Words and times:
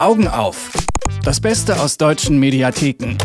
Augen 0.00 0.28
auf. 0.28 0.70
Das 1.24 1.40
Beste 1.40 1.78
aus 1.78 1.98
deutschen 1.98 2.38
Mediatheken. 2.38 3.18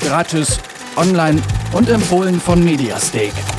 Gratis, 0.00 0.58
online 0.96 1.40
und 1.72 1.88
empfohlen 1.88 2.40
von 2.40 2.64
Mediastake. 2.64 3.55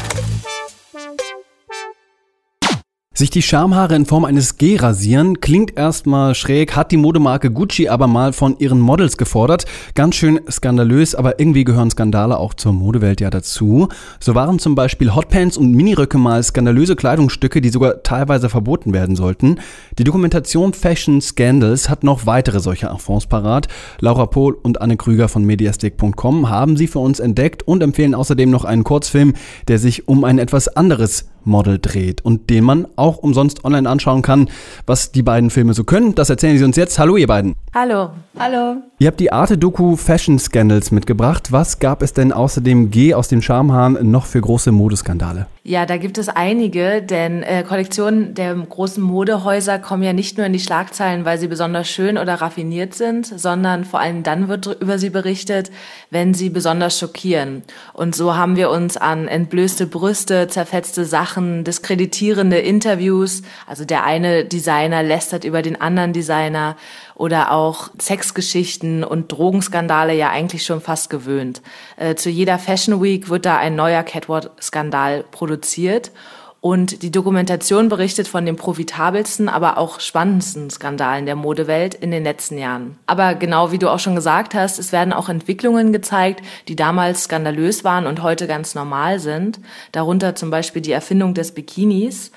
Sich 3.17 3.31
die 3.31 3.41
Schamhaare 3.41 3.95
in 3.95 4.05
Form 4.05 4.25
eines 4.25 4.57
G 4.57 4.75
rasieren 4.75 5.41
klingt 5.41 5.75
erstmal 5.75 6.35
schräg, 6.35 6.75
hat 6.75 6.91
die 6.91 6.97
Modemarke 6.97 7.49
Gucci 7.49 7.89
aber 7.89 8.05
mal 8.05 8.31
von 8.31 8.59
ihren 8.59 8.79
Models 8.79 9.17
gefordert. 9.17 9.65
Ganz 9.95 10.17
schön 10.17 10.39
skandalös, 10.47 11.15
aber 11.15 11.39
irgendwie 11.39 11.63
gehören 11.63 11.89
Skandale 11.89 12.37
auch 12.37 12.53
zur 12.53 12.73
Modewelt 12.73 13.19
ja 13.19 13.31
dazu. 13.31 13.87
So 14.19 14.35
waren 14.35 14.59
zum 14.59 14.75
Beispiel 14.75 15.15
Hotpants 15.15 15.57
und 15.57 15.71
Miniröcke 15.71 16.19
mal 16.19 16.43
skandalöse 16.43 16.95
Kleidungsstücke, 16.95 17.59
die 17.59 17.69
sogar 17.69 18.03
teilweise 18.03 18.49
verboten 18.49 18.93
werden 18.93 19.15
sollten. 19.15 19.61
Die 19.97 20.03
Dokumentation 20.03 20.73
Fashion 20.73 21.19
Scandals 21.19 21.89
hat 21.89 22.03
noch 22.03 22.27
weitere 22.27 22.59
solcher 22.59 22.91
Affronts 22.91 23.25
parat. 23.25 23.67
Laura 23.99 24.27
Pohl 24.27 24.55
und 24.61 24.79
Anne 24.79 24.95
Krüger 24.95 25.27
von 25.27 25.43
mediastick.com 25.43 26.51
haben 26.51 26.77
sie 26.77 26.85
für 26.85 26.99
uns 26.99 27.19
entdeckt 27.19 27.63
und 27.63 27.81
empfehlen 27.81 28.13
außerdem 28.13 28.51
noch 28.51 28.63
einen 28.63 28.83
Kurzfilm, 28.83 29.33
der 29.67 29.79
sich 29.79 30.07
um 30.07 30.23
ein 30.23 30.37
etwas 30.37 30.67
anderes 30.67 31.25
Model 31.47 31.79
dreht 31.79 32.23
und 32.23 32.49
den 32.49 32.63
man 32.63 32.87
auch 32.95 33.17
umsonst 33.17 33.65
online 33.65 33.89
anschauen 33.89 34.21
kann. 34.21 34.49
Was 34.85 35.11
die 35.11 35.23
beiden 35.23 35.49
Filme 35.49 35.73
so 35.73 35.83
können, 35.83 36.13
das 36.13 36.29
erzählen 36.29 36.57
sie 36.57 36.63
uns 36.63 36.75
jetzt. 36.75 36.99
Hallo 36.99 37.17
ihr 37.17 37.27
beiden. 37.27 37.55
Hallo. 37.73 38.09
Hallo. 38.37 38.77
Ihr 38.99 39.07
habt 39.07 39.19
die 39.19 39.31
Arte-Doku 39.31 39.95
Fashion 39.95 40.37
Scandals 40.37 40.91
mitgebracht. 40.91 41.51
Was 41.51 41.79
gab 41.79 42.01
es 42.01 42.13
denn 42.13 42.31
außer 42.31 42.61
dem 42.61 42.91
G 42.91 43.13
aus 43.13 43.27
dem 43.27 43.41
Schamhahn 43.41 43.97
noch 44.11 44.25
für 44.25 44.41
große 44.41 44.71
Modeskandale? 44.71 45.47
Ja, 45.69 45.85
da 45.85 45.97
gibt 45.97 46.17
es 46.17 46.29
einige, 46.29 47.01
denn 47.01 47.43
äh, 47.43 47.61
Kollektionen 47.67 48.33
der 48.33 48.55
großen 48.55 49.03
Modehäuser 49.03 49.79
kommen 49.79 50.01
ja 50.01 50.13
nicht 50.13 50.37
nur 50.37 50.45
in 50.47 50.53
die 50.53 50.61
Schlagzeilen, 50.61 51.25
weil 51.25 51.37
sie 51.39 51.49
besonders 51.49 51.89
schön 51.89 52.17
oder 52.17 52.35
raffiniert 52.35 52.93
sind, 52.93 53.25
sondern 53.25 53.83
vor 53.83 53.99
allem 53.99 54.23
dann 54.23 54.47
wird 54.47 54.79
über 54.79 54.97
sie 54.97 55.09
berichtet, 55.09 55.69
wenn 56.09 56.33
sie 56.33 56.49
besonders 56.49 56.97
schockieren. 56.97 57.63
Und 57.91 58.15
so 58.15 58.37
haben 58.37 58.55
wir 58.55 58.69
uns 58.69 58.95
an 58.95 59.27
entblößte 59.27 59.87
Brüste, 59.87 60.47
zerfetzte 60.47 61.03
Sachen, 61.03 61.65
diskreditierende 61.65 62.59
Interviews, 62.59 63.41
also 63.65 63.83
der 63.83 64.05
eine 64.05 64.45
Designer 64.45 65.03
lästert 65.03 65.43
über 65.43 65.61
den 65.63 65.81
anderen 65.81 66.13
Designer 66.13 66.77
oder 67.17 67.51
auch 67.51 67.89
Sexgeschichten 67.99 69.03
und 69.03 69.31
Drogenskandale 69.31 70.13
ja 70.13 70.29
eigentlich 70.29 70.63
schon 70.63 70.81
fast 70.81 71.09
gewöhnt. 71.09 71.61
Äh, 71.97 72.15
zu 72.15 72.29
jeder 72.29 72.59
Fashion 72.59 73.01
Week 73.01 73.27
wird 73.29 73.45
da 73.45 73.57
ein 73.57 73.75
neuer 73.75 74.03
Catwalk-Skandal 74.03 75.25
produziert. 75.31 76.11
Und 76.59 77.03
die 77.03 77.11
Dokumentation 77.11 77.87
berichtet 77.87 78.27
von 78.27 78.45
den 78.45 78.55
profitabelsten, 78.55 79.47
aber 79.47 79.77
auch 79.77 79.99
spannendsten 79.99 80.69
Skandalen 80.69 81.25
der 81.25 81.35
Modewelt 81.35 81.93
in 81.93 82.11
den 82.11 82.23
letzten 82.23 82.57
Jahren. 82.57 82.97
Aber 83.05 83.35
genau 83.35 83.71
wie 83.71 83.77
du 83.77 83.89
auch 83.89 83.99
schon 83.99 84.15
gesagt 84.15 84.53
hast, 84.53 84.79
es 84.79 84.91
werden 84.91 85.13
auch 85.13 85.29
Entwicklungen 85.29 85.93
gezeigt, 85.93 86.43
die 86.67 86.75
damals 86.75 87.25
skandalös 87.25 87.83
waren 87.83 88.07
und 88.07 88.21
heute 88.21 88.47
ganz 88.47 88.75
normal 88.75 89.19
sind. 89.19 89.59
Darunter 89.91 90.35
zum 90.35 90.49
Beispiel 90.49 90.81
die 90.81 90.91
Erfindung 90.91 91.33
des 91.35 91.53
Bikinis. 91.53 92.31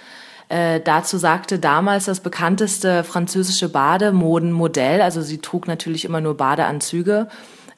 Äh, 0.51 0.81
dazu 0.81 1.17
sagte 1.17 1.61
damals 1.61 2.07
das 2.07 2.19
bekannteste 2.19 3.05
französische 3.05 3.69
Bademodenmodell, 3.69 5.01
also 5.01 5.23
sie 5.23 5.39
trug 5.39 5.69
natürlich 5.69 6.05
immer 6.05 6.21
nur 6.21 6.37
Badeanzüge, 6.37 7.29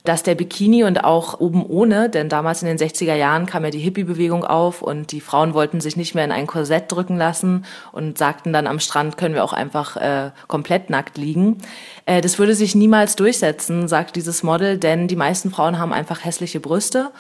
dass 0.04 0.22
der 0.22 0.34
Bikini 0.34 0.82
und 0.82 1.04
auch 1.04 1.38
oben 1.38 1.64
ohne, 1.66 2.08
denn 2.08 2.30
damals 2.30 2.62
in 2.62 2.68
den 2.68 2.78
60er 2.78 3.14
Jahren 3.14 3.44
kam 3.44 3.64
ja 3.64 3.70
die 3.70 3.78
Hippie-Bewegung 3.78 4.44
auf 4.44 4.80
und 4.80 5.12
die 5.12 5.20
Frauen 5.20 5.52
wollten 5.52 5.82
sich 5.82 5.96
nicht 5.96 6.14
mehr 6.14 6.24
in 6.24 6.32
ein 6.32 6.46
Korsett 6.46 6.90
drücken 6.90 7.18
lassen 7.18 7.66
und 7.92 8.16
sagten 8.16 8.54
dann 8.54 8.66
am 8.66 8.80
Strand 8.80 9.18
können 9.18 9.34
wir 9.34 9.44
auch 9.44 9.52
einfach 9.52 9.98
äh, 9.98 10.30
komplett 10.48 10.88
nackt 10.88 11.18
liegen. 11.18 11.58
Äh, 12.06 12.22
das 12.22 12.38
würde 12.38 12.54
sich 12.54 12.74
niemals 12.74 13.16
durchsetzen, 13.16 13.86
sagt 13.86 14.16
dieses 14.16 14.42
Model, 14.42 14.78
denn 14.78 15.08
die 15.08 15.16
meisten 15.16 15.50
Frauen 15.50 15.78
haben 15.78 15.92
einfach 15.92 16.24
hässliche 16.24 16.58
Brüste 16.58 17.10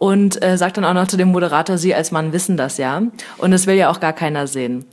und 0.00 0.42
äh, 0.42 0.56
sagt 0.56 0.78
dann 0.78 0.86
auch 0.86 0.94
noch 0.94 1.08
zu 1.08 1.18
dem 1.18 1.28
Moderator, 1.28 1.76
Sie 1.76 1.94
als 1.94 2.10
Mann 2.10 2.32
wissen 2.32 2.56
das 2.56 2.78
ja. 2.78 3.02
Und 3.36 3.50
das 3.50 3.66
will 3.66 3.74
ja 3.74 3.90
auch 3.90 4.00
gar 4.00 4.14
keiner 4.14 4.46
sehen. 4.46 4.86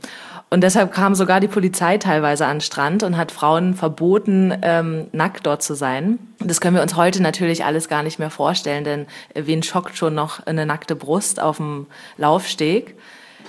Und 0.50 0.60
deshalb 0.62 0.92
kam 0.92 1.14
sogar 1.14 1.40
die 1.40 1.48
Polizei 1.48 1.96
teilweise 1.96 2.44
an 2.44 2.56
den 2.56 2.60
Strand 2.60 3.02
und 3.02 3.16
hat 3.16 3.32
Frauen 3.32 3.74
verboten, 3.74 4.54
ähm, 4.60 5.06
nackt 5.12 5.46
dort 5.46 5.62
zu 5.62 5.74
sein. 5.74 6.18
Das 6.40 6.60
können 6.60 6.76
wir 6.76 6.82
uns 6.82 6.94
heute 6.94 7.22
natürlich 7.22 7.64
alles 7.64 7.88
gar 7.88 8.02
nicht 8.02 8.18
mehr 8.18 8.28
vorstellen, 8.28 8.84
denn 8.84 9.06
wen 9.34 9.62
schockt 9.62 9.96
schon 9.96 10.14
noch 10.14 10.46
eine 10.46 10.66
nackte 10.66 10.94
Brust 10.94 11.40
auf 11.40 11.56
dem 11.56 11.86
Laufsteg? 12.18 12.94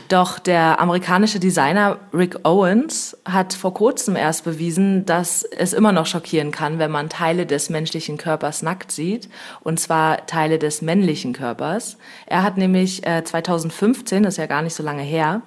Doch 0.10 0.40
der 0.40 0.80
amerikanische 0.80 1.40
Designer 1.40 2.00
Rick 2.12 2.40
Owens 2.44 3.16
hat 3.26 3.54
vor 3.54 3.76
kurzem 3.76 4.16
erst 4.16 4.44
bewiesen, 4.44 5.06
dass 5.06 5.44
es 5.44 5.72
immer 5.72 5.92
noch 5.92 6.08
schockieren 6.08 6.50
kann, 6.50 6.80
wenn 6.80 6.90
man 6.90 7.10
Teile 7.10 7.46
des 7.46 7.70
menschlichen 7.70 8.18
Körpers 8.18 8.64
nackt 8.64 8.92
sieht, 8.92 9.30
und 9.62 9.80
zwar 9.80 10.26
Teile 10.26 10.58
des 10.58 10.82
männlichen 10.82 11.34
Körpers. 11.34 11.98
Er 12.26 12.42
hat 12.42 12.58
nämlich 12.58 13.06
äh, 13.06 13.24
2015, 13.24 14.24
das 14.24 14.34
ist 14.34 14.38
ja 14.38 14.48
gar 14.48 14.64
nicht 14.64 14.74
so 14.74 14.82
lange 14.82 15.04
her, 15.04 15.44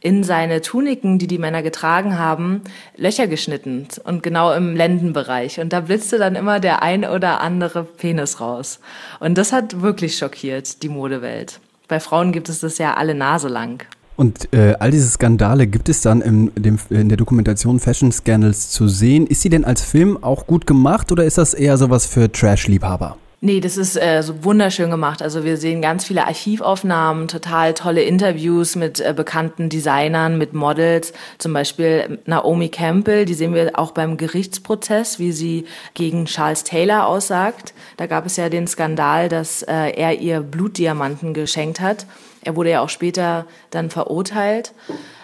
in 0.00 0.24
seine 0.24 0.60
Tuniken, 0.60 1.18
die 1.18 1.26
die 1.26 1.38
Männer 1.38 1.62
getragen 1.62 2.18
haben, 2.18 2.60
Löcher 2.98 3.28
geschnitten 3.28 3.88
und 4.04 4.22
genau 4.22 4.52
im 4.52 4.76
Lendenbereich. 4.76 5.58
Und 5.58 5.72
da 5.72 5.80
blitzte 5.80 6.18
dann 6.18 6.36
immer 6.36 6.60
der 6.60 6.82
ein 6.82 7.06
oder 7.06 7.40
andere 7.40 7.84
Penis 7.84 8.40
raus. 8.40 8.78
Und 9.20 9.38
das 9.38 9.52
hat 9.52 9.80
wirklich 9.80 10.18
schockiert 10.18 10.82
die 10.82 10.90
Modewelt. 10.90 11.60
Bei 11.88 11.98
Frauen 11.98 12.32
gibt 12.32 12.50
es 12.50 12.60
das 12.60 12.76
ja 12.76 12.94
alle 12.94 13.14
Nase 13.14 13.48
lang. 13.48 13.86
Und 14.16 14.52
äh, 14.52 14.74
all 14.78 14.90
diese 14.90 15.08
Skandale 15.08 15.66
gibt 15.66 15.88
es 15.88 16.02
dann 16.02 16.20
in, 16.20 16.52
dem, 16.54 16.78
in 16.90 17.08
der 17.08 17.16
Dokumentation 17.16 17.80
Fashion 17.80 18.12
Scandals 18.12 18.70
zu 18.70 18.88
sehen. 18.88 19.26
Ist 19.26 19.42
sie 19.42 19.48
denn 19.48 19.64
als 19.64 19.82
Film 19.82 20.22
auch 20.22 20.46
gut 20.46 20.66
gemacht 20.66 21.10
oder 21.12 21.24
ist 21.24 21.38
das 21.38 21.54
eher 21.54 21.76
sowas 21.78 22.06
für 22.06 22.30
Trash-Liebhaber? 22.30 23.16
Nee, 23.44 23.58
das 23.58 23.76
ist 23.76 23.96
äh, 23.96 24.22
so 24.22 24.44
wunderschön 24.44 24.88
gemacht. 24.88 25.20
Also 25.20 25.42
wir 25.42 25.56
sehen 25.56 25.82
ganz 25.82 26.04
viele 26.04 26.28
Archivaufnahmen, 26.28 27.26
total 27.26 27.74
tolle 27.74 28.02
Interviews 28.02 28.76
mit 28.76 29.00
äh, 29.00 29.12
bekannten 29.16 29.68
Designern, 29.68 30.38
mit 30.38 30.54
Models. 30.54 31.12
Zum 31.38 31.52
Beispiel 31.52 32.20
Naomi 32.24 32.68
Campbell, 32.68 33.24
die 33.24 33.34
sehen 33.34 33.52
wir 33.52 33.72
auch 33.74 33.90
beim 33.90 34.16
Gerichtsprozess, 34.16 35.18
wie 35.18 35.32
sie 35.32 35.64
gegen 35.94 36.26
Charles 36.26 36.62
Taylor 36.62 37.08
aussagt. 37.08 37.74
Da 37.96 38.06
gab 38.06 38.26
es 38.26 38.36
ja 38.36 38.48
den 38.48 38.68
Skandal, 38.68 39.28
dass 39.28 39.62
äh, 39.64 39.90
er 39.90 40.20
ihr 40.20 40.38
Blutdiamanten 40.40 41.34
geschenkt 41.34 41.80
hat. 41.80 42.06
Er 42.44 42.56
wurde 42.56 42.70
ja 42.70 42.80
auch 42.80 42.88
später 42.88 43.46
dann 43.70 43.90
verurteilt. 43.90 44.72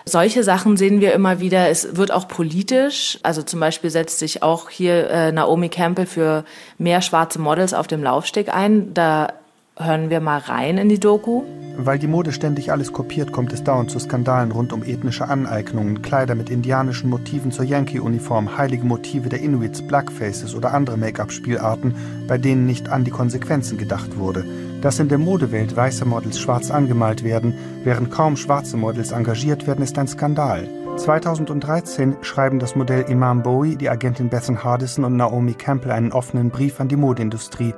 Solche 0.04 0.42
Sachen 0.42 0.76
sehen 0.76 1.00
wir 1.00 1.12
immer 1.12 1.40
wieder. 1.40 1.68
Es 1.68 1.96
wird 1.96 2.12
auch 2.12 2.28
politisch. 2.28 3.18
Also 3.22 3.42
zum 3.42 3.60
Beispiel 3.60 3.90
setzt 3.90 4.18
sich 4.18 4.42
auch 4.42 4.70
hier 4.70 5.10
äh, 5.10 5.32
Naomi 5.32 5.68
Campbell 5.68 6.06
für 6.06 6.44
mehr 6.78 7.02
schwarze 7.02 7.38
Models 7.40 7.74
auf 7.74 7.86
dem 7.86 8.02
Laufsteg 8.02 8.54
ein. 8.54 8.94
Da 8.94 9.32
hören 9.76 10.10
wir 10.10 10.20
mal 10.20 10.38
rein 10.38 10.78
in 10.78 10.88
die 10.88 11.00
Doku. 11.00 11.42
Weil 11.80 12.00
die 12.00 12.08
Mode 12.08 12.32
ständig 12.32 12.72
alles 12.72 12.92
kopiert, 12.92 13.30
kommt 13.30 13.52
es 13.52 13.62
dauernd 13.62 13.88
zu 13.88 14.00
Skandalen 14.00 14.50
rund 14.50 14.72
um 14.72 14.82
ethnische 14.82 15.28
Aneignungen, 15.28 16.02
Kleider 16.02 16.34
mit 16.34 16.50
indianischen 16.50 17.08
Motiven 17.08 17.52
zur 17.52 17.64
Yankee-Uniform, 17.64 18.58
heilige 18.58 18.84
Motive 18.84 19.28
der 19.28 19.40
Inuits, 19.40 19.82
Blackfaces 19.82 20.56
oder 20.56 20.74
andere 20.74 20.96
Make-up-Spielarten, 20.96 21.94
bei 22.26 22.36
denen 22.36 22.66
nicht 22.66 22.88
an 22.88 23.04
die 23.04 23.12
Konsequenzen 23.12 23.78
gedacht 23.78 24.18
wurde. 24.18 24.44
Dass 24.80 24.98
in 24.98 25.08
der 25.08 25.18
Modewelt 25.18 25.76
weiße 25.76 26.04
Models 26.04 26.40
schwarz 26.40 26.72
angemalt 26.72 27.22
werden, 27.22 27.54
während 27.84 28.10
kaum 28.10 28.36
schwarze 28.36 28.76
Models 28.76 29.12
engagiert 29.12 29.68
werden, 29.68 29.84
ist 29.84 29.96
ein 29.98 30.08
Skandal. 30.08 30.68
2013 30.96 32.16
schreiben 32.22 32.58
das 32.58 32.74
Modell 32.74 33.02
Imam 33.02 33.44
Bowie, 33.44 33.76
die 33.76 33.88
Agentin 33.88 34.30
Bethan 34.30 34.64
Hardison 34.64 35.04
und 35.04 35.14
Naomi 35.14 35.54
Campbell 35.54 35.92
einen 35.92 36.10
offenen 36.10 36.50
Brief 36.50 36.80
an 36.80 36.88
die 36.88 36.96
Modeindustrie, 36.96 37.72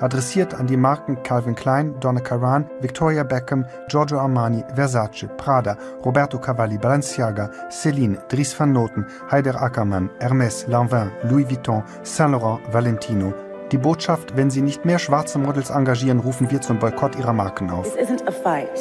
adressiert 0.00 0.54
an 0.54 0.66
die 0.66 0.76
Marken 0.76 1.22
Calvin 1.22 1.54
Klein, 1.54 1.94
Donna 2.00 2.20
Karan, 2.20 2.68
Victoria 2.80 3.22
Beckham, 3.24 3.64
Giorgio 3.88 4.18
Armani, 4.18 4.64
Versace, 4.74 5.28
Prada, 5.36 5.76
Roberto 6.04 6.38
Cavalli, 6.38 6.78
Balenciaga, 6.78 7.50
Celine, 7.70 8.18
Dries 8.28 8.52
van 8.58 8.72
Noten, 8.72 9.06
Heider 9.30 9.60
Ackermann, 9.62 10.10
Hermès, 10.20 10.66
Lanvin, 10.68 11.10
Louis 11.30 11.48
Vuitton, 11.48 11.82
Saint 12.02 12.32
Laurent, 12.32 12.60
Valentino 12.72 13.32
die 13.72 13.78
Botschaft, 13.78 14.36
wenn 14.36 14.48
Sie 14.48 14.62
nicht 14.62 14.84
mehr 14.84 15.00
schwarze 15.00 15.40
Models 15.40 15.70
engagieren, 15.70 16.20
rufen 16.20 16.48
wir 16.50 16.60
zum 16.60 16.78
Boykott 16.78 17.16
Ihrer 17.16 17.32
Marken 17.32 17.68
auf. 17.70 17.82
This 17.82 18.08
isn't 18.08 18.22
a 18.28 18.30
fight. 18.30 18.72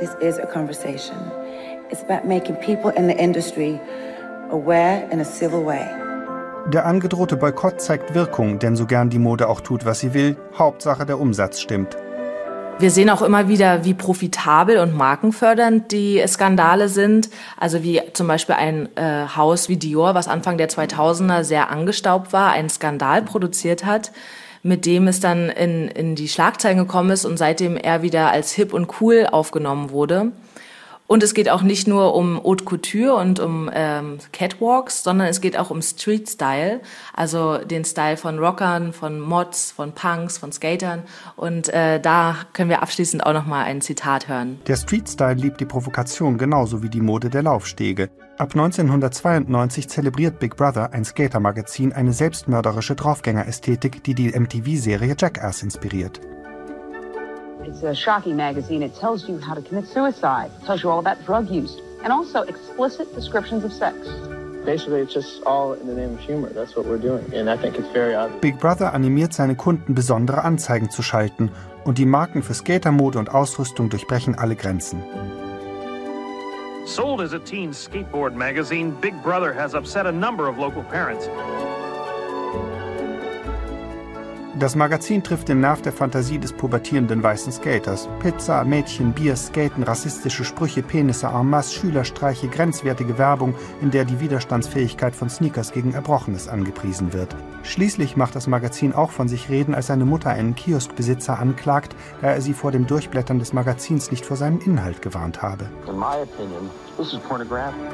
This 0.00 0.10
is 0.20 0.38
a 0.38 0.46
conversation. 0.46 1.16
It's 1.90 2.02
about 2.02 2.26
making 2.26 2.56
people 2.56 2.90
in 2.96 3.06
the 3.06 3.16
industry 3.16 3.80
aware 4.50 5.08
in 5.12 5.20
a 5.20 5.24
civil 5.24 5.64
way. 5.64 6.07
Der 6.66 6.84
angedrohte 6.84 7.36
Boykott 7.36 7.80
zeigt 7.80 8.14
Wirkung, 8.14 8.58
denn 8.58 8.76
so 8.76 8.84
gern 8.84 9.08
die 9.08 9.18
Mode 9.18 9.48
auch 9.48 9.60
tut, 9.60 9.86
was 9.86 10.00
sie 10.00 10.12
will, 10.12 10.36
Hauptsache 10.58 11.06
der 11.06 11.18
Umsatz 11.18 11.60
stimmt. 11.60 11.96
Wir 12.78 12.90
sehen 12.90 13.10
auch 13.10 13.22
immer 13.22 13.48
wieder, 13.48 13.84
wie 13.84 13.94
profitabel 13.94 14.78
und 14.78 14.94
markenfördernd 14.94 15.90
die 15.90 16.22
Skandale 16.28 16.88
sind. 16.88 17.28
Also 17.56 17.82
wie 17.82 18.00
zum 18.12 18.28
Beispiel 18.28 18.54
ein 18.54 18.88
äh, 18.96 19.26
Haus 19.34 19.68
wie 19.68 19.76
Dior, 19.76 20.14
was 20.14 20.28
Anfang 20.28 20.58
der 20.58 20.68
2000er 20.68 21.42
sehr 21.42 21.70
angestaubt 21.70 22.32
war, 22.32 22.52
einen 22.52 22.68
Skandal 22.68 23.22
produziert 23.22 23.84
hat, 23.84 24.12
mit 24.62 24.86
dem 24.86 25.08
es 25.08 25.18
dann 25.18 25.48
in, 25.48 25.88
in 25.88 26.14
die 26.14 26.28
Schlagzeilen 26.28 26.78
gekommen 26.78 27.10
ist 27.10 27.24
und 27.24 27.36
seitdem 27.36 27.76
er 27.76 28.02
wieder 28.02 28.30
als 28.30 28.52
hip 28.52 28.72
und 28.72 29.00
cool 29.00 29.26
aufgenommen 29.30 29.90
wurde. 29.90 30.30
Und 31.08 31.22
es 31.22 31.32
geht 31.32 31.48
auch 31.48 31.62
nicht 31.62 31.88
nur 31.88 32.14
um 32.14 32.40
Haute 32.44 32.64
Couture 32.64 33.14
und 33.14 33.40
um 33.40 33.70
ähm, 33.72 34.18
Catwalks, 34.30 35.02
sondern 35.02 35.28
es 35.28 35.40
geht 35.40 35.58
auch 35.58 35.70
um 35.70 35.80
Street 35.80 36.28
Style, 36.28 36.82
also 37.14 37.56
den 37.56 37.86
Style 37.86 38.18
von 38.18 38.38
Rockern, 38.38 38.92
von 38.92 39.18
Mods, 39.18 39.72
von 39.72 39.92
Punks, 39.92 40.36
von 40.36 40.52
Skatern. 40.52 41.02
Und 41.34 41.70
äh, 41.70 41.98
da 41.98 42.36
können 42.52 42.68
wir 42.68 42.82
abschließend 42.82 43.24
auch 43.24 43.32
noch 43.32 43.46
mal 43.46 43.64
ein 43.64 43.80
Zitat 43.80 44.28
hören. 44.28 44.60
Der 44.66 44.76
Street 44.76 45.08
Style 45.08 45.34
liebt 45.34 45.60
die 45.60 45.64
Provokation 45.64 46.36
genauso 46.36 46.82
wie 46.82 46.90
die 46.90 47.00
Mode 47.00 47.30
der 47.30 47.42
Laufstege. 47.42 48.10
Ab 48.36 48.50
1992 48.54 49.88
zelebriert 49.88 50.38
Big 50.38 50.56
Brother, 50.56 50.92
ein 50.92 51.06
Skater-Magazin, 51.06 51.94
eine 51.94 52.12
selbstmörderische 52.12 52.94
Draufgänger-Ästhetik, 52.94 54.04
die 54.04 54.14
die 54.14 54.38
MTV-Serie 54.38 55.16
Jackass 55.18 55.62
inspiriert. 55.62 56.20
It's 57.68 57.82
a 57.82 57.94
shocking 57.94 58.34
magazine. 58.34 58.82
It 58.82 58.94
tells 58.96 59.28
you 59.28 59.38
how 59.38 59.52
to 59.52 59.60
commit 59.60 59.86
suicide, 59.86 60.50
it 60.58 60.64
tells 60.64 60.82
you 60.82 60.88
all 60.88 61.00
about 61.00 61.22
drug 61.26 61.50
use, 61.50 61.76
and 62.02 62.10
also 62.10 62.40
explicit 62.44 63.14
descriptions 63.14 63.62
of 63.62 63.74
sex. 63.74 64.08
Basically, 64.64 65.02
it's 65.02 65.12
just 65.12 65.42
all 65.44 65.74
in 65.74 65.86
the 65.86 65.92
name 65.92 66.14
of 66.14 66.20
humor. 66.20 66.48
That's 66.48 66.74
what 66.76 66.86
we're 66.86 66.96
doing, 66.96 67.30
and 67.34 67.50
I 67.50 67.58
think 67.58 67.78
it's 67.78 67.92
very 67.92 68.14
obvious. 68.14 68.40
Big 68.40 68.58
Brother 68.58 68.94
animiert 68.94 69.34
seine 69.34 69.54
Kunden, 69.54 69.94
besondere 69.94 70.44
Anzeigen 70.44 70.88
zu 70.90 71.02
schalten, 71.02 71.50
und 71.84 71.98
die 71.98 72.06
Marken 72.06 72.42
für 72.42 72.54
Skatermode 72.54 73.18
und 73.18 73.34
Ausrüstung 73.34 73.90
durchbrechen 73.90 74.34
alle 74.34 74.56
Grenzen. 74.56 75.02
Sold 76.86 77.20
as 77.20 77.34
a 77.34 77.38
teen 77.38 77.74
skateboard 77.74 78.34
magazine, 78.34 78.92
Big 79.02 79.12
Brother 79.22 79.52
has 79.52 79.74
upset 79.74 80.06
a 80.06 80.12
number 80.12 80.48
of 80.48 80.56
local 80.56 80.82
parents. 80.84 81.28
Das 84.58 84.74
Magazin 84.74 85.22
trifft 85.22 85.48
den 85.48 85.60
Nerv 85.60 85.82
der 85.82 85.92
Fantasie 85.92 86.38
des 86.38 86.52
pubertierenden 86.52 87.22
weißen 87.22 87.52
Skaters. 87.52 88.08
Pizza, 88.18 88.64
Mädchen, 88.64 89.12
Bier, 89.12 89.36
Skaten, 89.36 89.84
rassistische 89.84 90.44
Sprüche, 90.44 90.82
Penisse 90.82 91.28
en 91.28 91.48
masse, 91.48 91.74
Schülerstreiche, 91.74 92.48
grenzwertige 92.48 93.18
Werbung, 93.18 93.54
in 93.80 93.92
der 93.92 94.04
die 94.04 94.18
Widerstandsfähigkeit 94.18 95.14
von 95.14 95.30
Sneakers 95.30 95.70
gegen 95.70 95.94
Erbrochenes 95.94 96.48
angepriesen 96.48 97.12
wird. 97.12 97.36
Schließlich 97.62 98.16
macht 98.16 98.34
das 98.34 98.48
Magazin 98.48 98.94
auch 98.94 99.12
von 99.12 99.28
sich 99.28 99.48
reden, 99.48 99.76
als 99.76 99.86
seine 99.86 100.04
Mutter 100.04 100.30
einen 100.30 100.56
Kioskbesitzer 100.56 101.38
anklagt, 101.38 101.94
da 102.20 102.28
er 102.32 102.40
sie 102.40 102.54
vor 102.54 102.72
dem 102.72 102.88
Durchblättern 102.88 103.38
des 103.38 103.52
Magazins 103.52 104.10
nicht 104.10 104.26
vor 104.26 104.36
seinem 104.36 104.58
Inhalt 104.58 105.02
gewarnt 105.02 105.40
habe. 105.40 105.70
In 105.86 105.96
my 105.96 106.16
opinion, 106.20 106.68
this 106.96 107.12
is 107.12 107.20
pornographic. 107.20 107.92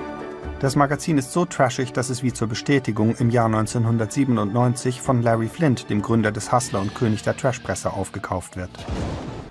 Das 0.65 0.77
Magazin 0.77 1.19
ist 1.19 1.31
so 1.31 1.45
trashig, 1.45 1.93
dass 1.93 2.09
es 2.09 2.23
wie 2.23 2.33
zur 2.33 2.49
Bestätigung 2.49 3.15
im 3.17 3.29
Jahr 3.29 3.45
1997 3.45 5.03
von 5.03 5.21
Larry 5.21 5.49
Flint, 5.49 5.91
dem 5.91 6.01
Gründer 6.01 6.33
des 6.33 6.53
Hustler 6.53 6.81
und 6.81 6.95
König 6.95 7.23
der 7.23 7.37
Trashpresse, 7.37 7.93
aufgekauft 7.93 8.57
wird. 8.57 8.71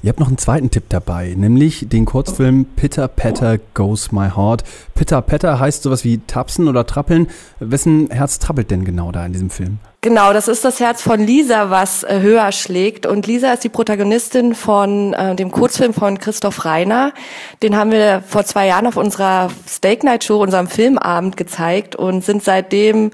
Ihr 0.01 0.09
habt 0.09 0.19
noch 0.19 0.29
einen 0.29 0.39
zweiten 0.39 0.71
Tipp 0.71 0.85
dabei, 0.89 1.35
nämlich 1.37 1.87
den 1.87 2.05
Kurzfilm 2.05 2.65
Pitter 2.65 3.07
Patter 3.07 3.59
Goes 3.75 4.11
My 4.11 4.31
Heart. 4.35 4.63
Pitter 4.95 5.21
Patter 5.21 5.59
heißt 5.59 5.83
sowas 5.83 6.03
wie 6.03 6.17
tapsen 6.17 6.67
oder 6.67 6.87
trappeln. 6.87 7.27
Wessen 7.59 8.09
Herz 8.09 8.39
trappelt 8.39 8.71
denn 8.71 8.83
genau 8.83 9.11
da 9.11 9.23
in 9.23 9.33
diesem 9.33 9.51
Film? 9.51 9.77
Genau, 10.03 10.33
das 10.33 10.49
ist 10.49 10.65
das 10.65 10.81
Herz 10.81 11.01
von 11.01 11.21
Lisa, 11.21 11.69
was 11.69 12.03
äh, 12.03 12.19
höher 12.19 12.51
schlägt. 12.51 13.05
Und 13.05 13.25
Lisa 13.25 13.53
ist 13.53 13.63
die 13.63 13.69
Protagonistin 13.69 14.53
von 14.53 15.13
äh, 15.13 15.33
dem 15.33 15.49
Kurzfilm 15.49 15.93
von 15.93 16.19
Christoph 16.19 16.65
Reiner. 16.65 17.13
Den 17.61 17.77
haben 17.77 17.93
wir 17.93 18.21
vor 18.27 18.43
zwei 18.43 18.67
Jahren 18.67 18.85
auf 18.85 18.97
unserer 18.97 19.47
Steak 19.65 20.03
Night 20.03 20.25
Show, 20.25 20.43
unserem 20.43 20.67
Filmabend 20.67 21.37
gezeigt 21.37 21.95
und 21.95 22.21
sind 22.21 22.43
seitdem 22.43 23.11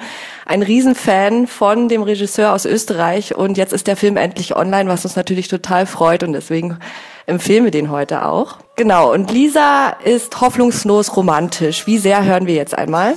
ein 0.47 0.63
Riesenfan 0.63 1.45
von 1.45 1.89
dem 1.89 2.01
Regisseur 2.01 2.53
aus 2.53 2.65
Österreich. 2.65 3.35
Und 3.35 3.55
jetzt 3.59 3.71
ist 3.71 3.85
der 3.85 3.95
Film 3.95 4.17
endlich 4.17 4.55
online, 4.55 4.89
was 4.89 5.05
uns 5.05 5.15
natürlich 5.15 5.47
total 5.47 5.85
freut. 5.85 6.23
Und 6.23 6.33
deswegen 6.33 6.79
empfehlen 7.27 7.65
wir 7.65 7.71
den 7.71 7.91
heute 7.91 8.25
auch. 8.25 8.57
Genau, 8.77 9.13
und 9.13 9.29
Lisa 9.29 9.95
ist 10.03 10.41
hoffnungslos 10.41 11.15
romantisch. 11.15 11.85
Wie 11.85 11.99
sehr 11.99 12.25
hören 12.25 12.47
wir 12.47 12.55
jetzt 12.55 12.75
einmal? 12.75 13.15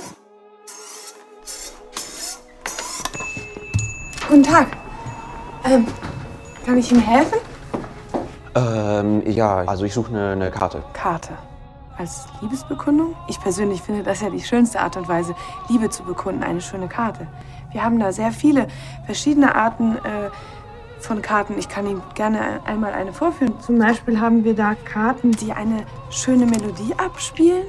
Guten 4.33 4.45
Tag. 4.45 4.69
Ähm, 5.63 5.85
kann 6.65 6.75
ich 6.79 6.91
Ihnen 6.91 7.01
helfen? 7.01 7.37
Ähm, 8.55 9.21
ja, 9.29 9.57
also 9.57 9.85
ich 9.85 9.93
suche 9.93 10.09
eine, 10.09 10.31
eine 10.31 10.49
Karte. 10.49 10.81
Karte. 10.93 11.33
Als 11.99 12.25
Liebesbekundung? 12.41 13.13
Ich 13.27 13.39
persönlich 13.39 13.83
finde 13.83 14.01
das 14.01 14.21
ja 14.21 14.31
die 14.31 14.41
schönste 14.41 14.79
Art 14.79 14.97
und 14.97 15.07
Weise, 15.07 15.35
Liebe 15.69 15.91
zu 15.91 16.01
bekunden, 16.01 16.41
eine 16.41 16.61
schöne 16.61 16.87
Karte. 16.87 17.27
Wir 17.73 17.83
haben 17.83 17.99
da 17.99 18.11
sehr 18.11 18.31
viele 18.31 18.69
verschiedene 19.05 19.53
Arten 19.53 19.97
äh, 19.97 20.31
von 20.97 21.21
Karten. 21.21 21.55
Ich 21.59 21.69
kann 21.69 21.85
Ihnen 21.85 22.01
gerne 22.15 22.59
einmal 22.65 22.93
eine 22.93 23.13
vorführen. 23.13 23.53
Zum 23.59 23.77
Beispiel 23.77 24.19
haben 24.19 24.43
wir 24.43 24.55
da 24.55 24.73
Karten, 24.73 25.33
die 25.33 25.53
eine 25.53 25.85
schöne 26.09 26.47
Melodie 26.47 26.95
abspielen. 26.97 27.67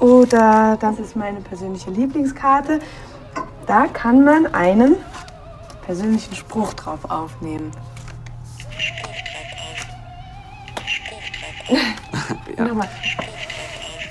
Oder 0.00 0.78
das 0.80 0.98
ist 0.98 1.16
meine 1.16 1.42
persönliche 1.42 1.90
Lieblingskarte. 1.90 2.80
Da 3.66 3.86
kann 3.86 4.24
man 4.24 4.52
einen 4.54 4.96
persönlichen 5.86 6.34
Spruch 6.34 6.74
drauf 6.74 7.10
aufnehmen. 7.10 7.70
Ja. 12.56 12.64
Nochmal. 12.66 12.88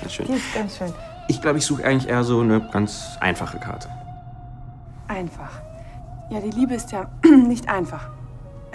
Na 0.02 0.08
schön. 0.08 0.26
Die 0.26 0.32
ist 0.32 0.54
ganz 0.54 0.76
schön. 0.76 0.92
Ich 1.28 1.40
glaube, 1.40 1.58
ich 1.58 1.66
suche 1.66 1.84
eigentlich 1.84 2.10
eher 2.10 2.24
so 2.24 2.40
eine 2.40 2.60
ganz 2.60 3.16
einfache 3.20 3.58
Karte. 3.58 3.88
Einfach. 5.08 5.50
Ja, 6.30 6.40
die 6.40 6.50
Liebe 6.50 6.74
ist 6.74 6.92
ja 6.92 7.08
nicht 7.24 7.68
einfach. 7.68 8.10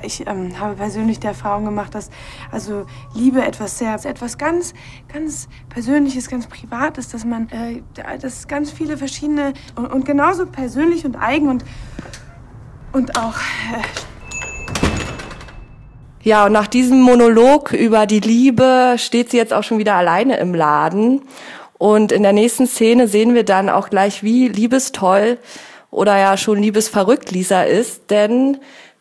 Ich 0.04 0.26
ähm, 0.28 0.60
habe 0.60 0.76
persönlich 0.76 1.20
die 1.20 1.28
Erfahrung 1.28 1.66
gemacht, 1.66 1.96
dass 1.96 2.10
also 2.52 2.86
Liebe 3.14 3.42
etwas 3.42 3.78
sehr, 3.78 3.94
etwas 3.94 4.38
ganz, 4.38 4.74
ganz 5.12 5.48
Persönliches, 5.70 6.30
ganz 6.30 6.48
Privates, 6.48 7.10
dass 7.10 7.26
man, 7.26 7.50
äh, 7.50 7.82
das 8.20 8.48
ganz 8.48 8.72
viele 8.72 8.98
verschiedene 8.98 9.54
und, 9.76 9.88
und 9.88 10.06
genauso 10.06 10.46
persönlich 10.46 11.06
und 11.06 11.16
eigen 11.16 11.50
und 11.50 11.64
und 12.92 13.18
auch 13.18 13.36
äh, 13.36 13.82
Ja, 16.24 16.46
und 16.46 16.52
nach 16.52 16.68
diesem 16.68 17.02
Monolog 17.02 17.72
über 17.72 18.06
die 18.06 18.20
Liebe 18.20 18.96
steht 18.98 19.32
sie 19.32 19.38
jetzt 19.38 19.54
auch 19.54 19.64
schon 19.64 19.78
wieder 19.78 19.96
alleine 19.96 20.38
im 20.38 20.54
Laden. 20.54 21.22
Und 21.78 22.12
in 22.12 22.24
der 22.24 22.34
nächsten 22.34 22.68
Szene 22.68 23.08
sehen 23.08 23.36
wir 23.36 23.46
dann 23.46 23.70
auch 23.70 23.90
gleich, 23.90 24.22
wie 24.22 24.50
liebestoll 24.50 25.38
oder 25.92 26.18
ja 26.18 26.36
schon 26.36 26.62
liebesverrückt 26.62 27.32
Lisa 27.32 27.64
ist, 27.64 28.12
denn 28.12 28.58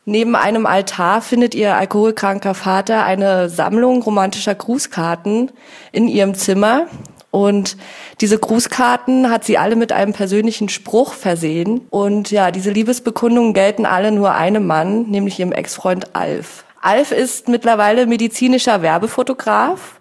neben 0.08 0.34
einem 0.34 0.66
Altar 0.66 1.20
findet 1.20 1.54
ihr 1.54 1.76
alkoholkranker 1.76 2.54
Vater 2.54 3.04
eine 3.04 3.48
Sammlung 3.48 4.02
romantischer 4.02 4.54
Grußkarten 4.54 5.52
in 5.92 6.08
ihrem 6.08 6.34
Zimmer. 6.34 6.86
Und 7.30 7.76
diese 8.22 8.38
Grußkarten 8.38 9.30
hat 9.30 9.44
sie 9.44 9.58
alle 9.58 9.76
mit 9.76 9.92
einem 9.92 10.14
persönlichen 10.14 10.70
Spruch 10.70 11.12
versehen. 11.12 11.82
Und 11.90 12.30
ja, 12.30 12.50
diese 12.50 12.70
Liebesbekundungen 12.70 13.52
gelten 13.52 13.84
alle 13.84 14.10
nur 14.10 14.34
einem 14.34 14.66
Mann, 14.66 15.02
nämlich 15.02 15.38
ihrem 15.38 15.52
Ex-Freund 15.52 16.16
Alf. 16.16 16.64
Alf 16.80 17.12
ist 17.12 17.48
mittlerweile 17.48 18.06
medizinischer 18.06 18.80
Werbefotograf 18.80 20.00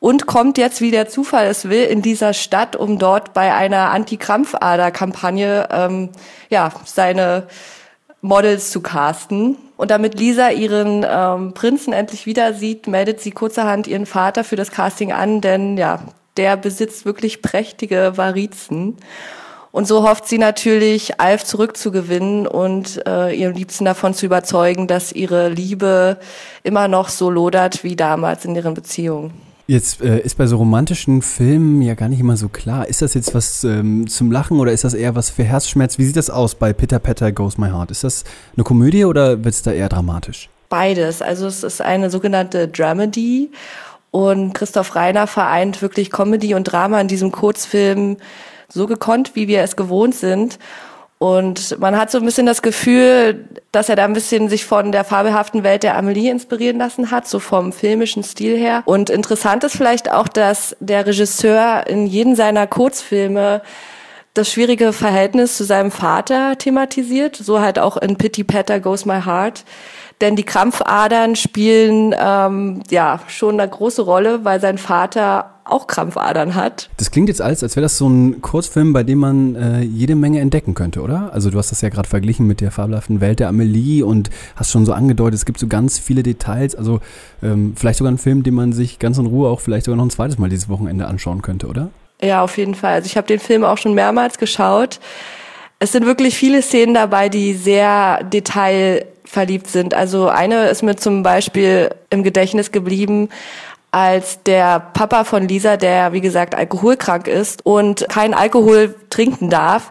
und 0.00 0.26
kommt 0.26 0.58
jetzt, 0.58 0.82
wie 0.82 0.90
der 0.90 1.08
Zufall 1.08 1.46
es 1.46 1.70
will, 1.70 1.84
in 1.84 2.02
dieser 2.02 2.34
Stadt, 2.34 2.76
um 2.76 2.98
dort 2.98 3.32
bei 3.32 3.54
einer 3.54 3.90
Anti-Krampfader-Kampagne 3.90 5.68
ähm, 5.70 6.10
ja, 6.50 6.70
seine 6.84 7.46
Models 8.20 8.70
zu 8.70 8.80
casten. 8.80 9.56
Und 9.76 9.90
damit 9.90 10.18
Lisa 10.18 10.50
ihren 10.50 11.04
ähm, 11.08 11.52
Prinzen 11.52 11.92
endlich 11.92 12.26
wieder 12.26 12.54
sieht, 12.54 12.86
meldet 12.86 13.20
sie 13.20 13.30
kurzerhand 13.30 13.86
ihren 13.86 14.06
Vater 14.06 14.42
für 14.42 14.56
das 14.56 14.70
Casting 14.70 15.12
an, 15.12 15.40
denn 15.40 15.76
ja, 15.76 16.00
der 16.36 16.56
besitzt 16.56 17.04
wirklich 17.04 17.42
prächtige 17.42 18.16
Varizen. 18.16 18.96
Und 19.72 19.86
so 19.86 20.08
hofft 20.08 20.26
sie 20.26 20.38
natürlich, 20.38 21.20
Alf 21.20 21.44
zurückzugewinnen 21.44 22.46
und 22.46 23.06
äh, 23.06 23.34
ihren 23.34 23.54
Liebsten 23.54 23.84
davon 23.84 24.14
zu 24.14 24.24
überzeugen, 24.24 24.86
dass 24.86 25.12
ihre 25.12 25.50
Liebe 25.50 26.18
immer 26.62 26.88
noch 26.88 27.10
so 27.10 27.28
lodert 27.28 27.84
wie 27.84 27.94
damals 27.94 28.46
in 28.46 28.54
ihren 28.54 28.72
Beziehungen. 28.72 29.34
Jetzt 29.68 30.00
äh, 30.00 30.20
ist 30.20 30.38
bei 30.38 30.46
so 30.46 30.58
romantischen 30.58 31.22
Filmen 31.22 31.82
ja 31.82 31.94
gar 31.94 32.08
nicht 32.08 32.20
immer 32.20 32.36
so 32.36 32.48
klar. 32.48 32.86
Ist 32.86 33.02
das 33.02 33.14
jetzt 33.14 33.34
was 33.34 33.64
ähm, 33.64 34.06
zum 34.06 34.30
Lachen 34.30 34.60
oder 34.60 34.70
ist 34.70 34.84
das 34.84 34.94
eher 34.94 35.16
was 35.16 35.30
für 35.30 35.42
Herzschmerz? 35.42 35.98
Wie 35.98 36.04
sieht 36.04 36.16
das 36.16 36.30
aus 36.30 36.54
bei 36.54 36.72
Pitter 36.72 37.00
Patter 37.00 37.32
Goes 37.32 37.58
My 37.58 37.70
Heart? 37.70 37.90
Ist 37.90 38.04
das 38.04 38.22
eine 38.56 38.62
Komödie 38.62 39.04
oder 39.04 39.44
wird 39.44 39.54
es 39.54 39.62
da 39.62 39.72
eher 39.72 39.88
dramatisch? 39.88 40.48
Beides. 40.68 41.20
Also 41.20 41.48
es 41.48 41.64
ist 41.64 41.80
eine 41.80 42.10
sogenannte 42.10 42.68
Dramedy 42.68 43.50
und 44.12 44.54
Christoph 44.54 44.94
Reiner 44.94 45.26
vereint 45.26 45.82
wirklich 45.82 46.12
Comedy 46.12 46.54
und 46.54 46.64
Drama 46.64 47.00
in 47.00 47.08
diesem 47.08 47.32
Kurzfilm 47.32 48.18
so 48.68 48.86
gekonnt, 48.86 49.34
wie 49.34 49.48
wir 49.48 49.62
es 49.62 49.74
gewohnt 49.74 50.14
sind. 50.14 50.60
Und 51.18 51.78
man 51.80 51.96
hat 51.96 52.10
so 52.10 52.18
ein 52.18 52.24
bisschen 52.26 52.44
das 52.44 52.60
Gefühl, 52.60 53.46
dass 53.72 53.88
er 53.88 53.96
da 53.96 54.04
ein 54.04 54.12
bisschen 54.12 54.50
sich 54.50 54.66
von 54.66 54.92
der 54.92 55.02
fabelhaften 55.02 55.62
Welt 55.62 55.82
der 55.82 55.96
Amelie 55.96 56.30
inspirieren 56.30 56.78
lassen 56.78 57.10
hat, 57.10 57.26
so 57.26 57.38
vom 57.38 57.72
filmischen 57.72 58.22
Stil 58.22 58.58
her. 58.58 58.82
Und 58.84 59.08
interessant 59.08 59.64
ist 59.64 59.76
vielleicht 59.76 60.12
auch, 60.12 60.28
dass 60.28 60.76
der 60.80 61.06
Regisseur 61.06 61.86
in 61.86 62.06
jedem 62.06 62.34
seiner 62.34 62.66
Kurzfilme 62.66 63.62
das 64.34 64.52
schwierige 64.52 64.92
Verhältnis 64.92 65.56
zu 65.56 65.64
seinem 65.64 65.90
Vater 65.90 66.58
thematisiert, 66.58 67.36
so 67.36 67.60
halt 67.60 67.78
auch 67.78 67.96
in 67.96 68.16
Pity 68.16 68.44
Patter 68.44 68.80
Goes 68.80 69.06
My 69.06 69.22
Heart. 69.22 69.64
Denn 70.20 70.36
die 70.36 70.44
Krampfadern 70.44 71.36
spielen 71.36 72.14
ähm, 72.18 72.82
ja 72.90 73.20
schon 73.28 73.58
eine 73.58 73.70
große 73.70 74.02
Rolle, 74.02 74.44
weil 74.44 74.60
sein 74.60 74.76
Vater 74.76 75.55
auch 75.68 75.86
Krampfadern 75.86 76.54
hat. 76.54 76.88
Das 76.96 77.10
klingt 77.10 77.28
jetzt 77.28 77.42
alles, 77.42 77.62
als 77.62 77.76
wäre 77.76 77.82
das 77.82 77.98
so 77.98 78.08
ein 78.08 78.40
Kurzfilm, 78.40 78.92
bei 78.92 79.02
dem 79.02 79.18
man 79.18 79.54
äh, 79.56 79.80
jede 79.80 80.14
Menge 80.14 80.40
entdecken 80.40 80.74
könnte, 80.74 81.02
oder? 81.02 81.32
Also 81.32 81.50
du 81.50 81.58
hast 81.58 81.70
das 81.70 81.80
ja 81.80 81.88
gerade 81.88 82.08
verglichen 82.08 82.46
mit 82.46 82.60
der 82.60 82.70
fabelhaften 82.70 83.20
Welt 83.20 83.40
der 83.40 83.48
Amelie 83.48 84.02
und 84.02 84.30
hast 84.54 84.70
schon 84.70 84.86
so 84.86 84.92
angedeutet, 84.92 85.34
es 85.34 85.44
gibt 85.44 85.58
so 85.58 85.66
ganz 85.66 85.98
viele 85.98 86.22
Details. 86.22 86.74
Also 86.74 87.00
ähm, 87.42 87.74
vielleicht 87.76 87.98
sogar 87.98 88.12
ein 88.12 88.18
Film, 88.18 88.42
den 88.42 88.54
man 88.54 88.72
sich 88.72 88.98
ganz 88.98 89.18
in 89.18 89.26
Ruhe 89.26 89.48
auch 89.48 89.60
vielleicht 89.60 89.86
sogar 89.86 89.96
noch 89.96 90.06
ein 90.06 90.10
zweites 90.10 90.38
Mal 90.38 90.48
dieses 90.48 90.68
Wochenende 90.68 91.06
anschauen 91.06 91.42
könnte, 91.42 91.66
oder? 91.66 91.90
Ja, 92.22 92.42
auf 92.42 92.56
jeden 92.56 92.74
Fall. 92.74 92.94
Also 92.94 93.06
ich 93.06 93.16
habe 93.16 93.26
den 93.26 93.40
Film 93.40 93.64
auch 93.64 93.78
schon 93.78 93.94
mehrmals 93.94 94.38
geschaut. 94.38 95.00
Es 95.78 95.92
sind 95.92 96.06
wirklich 96.06 96.36
viele 96.36 96.62
Szenen 96.62 96.94
dabei, 96.94 97.28
die 97.28 97.52
sehr 97.52 98.24
detailverliebt 98.24 99.66
sind. 99.66 99.92
Also 99.92 100.28
eine 100.28 100.68
ist 100.68 100.82
mir 100.82 100.96
zum 100.96 101.22
Beispiel 101.22 101.90
im 102.08 102.22
Gedächtnis 102.22 102.72
geblieben, 102.72 103.28
als 103.96 104.42
der 104.42 104.78
Papa 104.92 105.24
von 105.24 105.48
Lisa, 105.48 105.78
der 105.78 106.12
wie 106.12 106.20
gesagt 106.20 106.54
alkoholkrank 106.54 107.28
ist 107.28 107.64
und 107.64 108.06
kein 108.10 108.34
Alkohol 108.34 108.94
trinken 109.08 109.48
darf, 109.48 109.90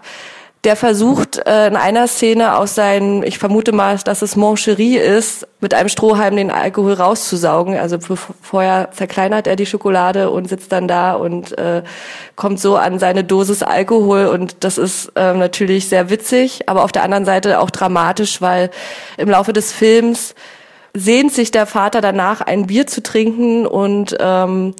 der 0.64 0.76
versucht 0.76 1.38
äh, 1.48 1.66
in 1.66 1.76
einer 1.76 2.08
Szene 2.08 2.56
aus 2.56 2.76
seinen, 2.76 3.24
ich 3.24 3.40
vermute 3.40 3.72
mal, 3.72 3.98
dass 3.98 4.22
es 4.22 4.36
Moncherie 4.36 4.98
ist, 4.98 5.48
mit 5.60 5.74
einem 5.74 5.90
Strohhalm 5.90 6.36
den 6.36 6.52
Alkohol 6.52 6.94
rauszusaugen. 6.94 7.80
Also 7.80 7.98
vorher 8.44 8.90
zerkleinert 8.92 9.48
er 9.48 9.56
die 9.56 9.66
Schokolade 9.66 10.30
und 10.30 10.50
sitzt 10.50 10.72
dann 10.72 10.88
da 10.88 11.14
und 11.14 11.58
äh, 11.58 11.82
kommt 12.36 12.60
so 12.60 12.76
an 12.78 13.00
seine 13.00 13.24
Dosis 13.24 13.64
Alkohol. 13.64 14.28
Und 14.28 14.64
das 14.64 14.78
ist 14.78 15.14
äh, 15.16 15.34
natürlich 15.34 15.90
sehr 15.90 16.12
witzig, 16.12 16.70
aber 16.70 16.84
auf 16.84 16.92
der 16.92 17.02
anderen 17.02 17.26
Seite 17.26 17.60
auch 17.60 17.72
dramatisch, 17.72 18.40
weil 18.40 18.70
im 19.18 19.32
Laufe 19.32 19.52
des 19.52 19.72
Films 19.72 20.36
sehnt 20.96 21.34
sich 21.34 21.52
der 21.52 21.66
Vater 21.66 22.02
danach, 22.02 22.42
ein 22.42 22.68
Bier 22.68 22.88
zu 22.88 23.04
trinken 23.04 23.68
und 23.68 24.16
ähm, 24.20 24.74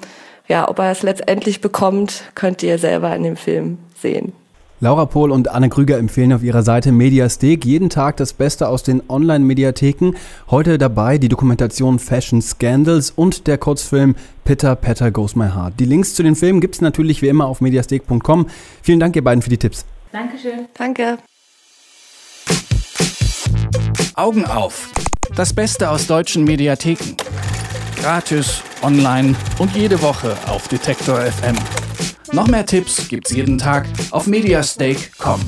ja, 0.48 0.68
ob 0.68 0.78
er 0.78 0.90
es 0.90 1.02
letztendlich 1.02 1.60
bekommt, 1.60 2.24
könnt 2.34 2.62
ihr 2.62 2.78
selber 2.78 3.14
in 3.14 3.22
dem 3.22 3.36
Film 3.36 3.78
sehen. 4.00 4.32
Laura 4.78 5.06
Pohl 5.06 5.30
und 5.30 5.48
Anne 5.48 5.70
Krüger 5.70 5.96
empfehlen 5.96 6.34
auf 6.34 6.42
ihrer 6.42 6.62
Seite 6.62 6.92
Mediastek 6.92 7.64
jeden 7.64 7.88
Tag 7.88 8.18
das 8.18 8.34
Beste 8.34 8.68
aus 8.68 8.82
den 8.82 9.02
Online-Mediatheken. 9.08 10.12
Heute 10.50 10.76
dabei 10.76 11.16
die 11.16 11.28
Dokumentation 11.28 11.98
Fashion 11.98 12.42
Scandals 12.42 13.10
und 13.10 13.46
der 13.46 13.56
Kurzfilm 13.56 14.16
Pitter 14.44 14.76
Petter 14.76 15.10
Goes 15.10 15.34
My 15.34 15.48
Heart. 15.48 15.80
Die 15.80 15.86
Links 15.86 16.14
zu 16.14 16.22
den 16.22 16.36
Filmen 16.36 16.60
gibt 16.60 16.74
es 16.74 16.82
natürlich 16.82 17.22
wie 17.22 17.28
immer 17.28 17.46
auf 17.46 17.62
mediastek.com. 17.62 18.48
Vielen 18.82 19.00
Dank 19.00 19.16
ihr 19.16 19.24
beiden 19.24 19.40
für 19.40 19.50
die 19.50 19.56
Tipps. 19.56 19.86
Dankeschön. 20.12 20.66
Danke. 20.74 21.18
Augen 24.14 24.44
auf. 24.44 24.90
Das 25.36 25.52
Beste 25.52 25.90
aus 25.90 26.06
deutschen 26.06 26.44
Mediatheken. 26.44 27.14
Gratis, 28.00 28.62
online 28.80 29.36
und 29.58 29.76
jede 29.76 30.00
Woche 30.00 30.34
auf 30.46 30.66
Detektor 30.66 31.20
FM. 31.20 31.56
Noch 32.32 32.48
mehr 32.48 32.64
Tipps 32.64 33.06
gibt's 33.06 33.32
jeden 33.32 33.58
Tag 33.58 33.86
auf 34.12 34.26
mediastake.com. 34.26 35.40